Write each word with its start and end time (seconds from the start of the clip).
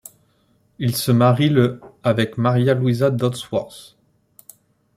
Il 0.79 0.95
se 0.95 1.11
marie 1.11 1.49
le 1.49 1.79
avec 2.01 2.39
Maria 2.39 2.73
Luiza 2.73 3.11
Dodsworth. 3.11 3.95